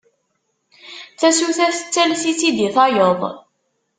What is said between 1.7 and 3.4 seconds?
tettales-itt-id i tayeḍ.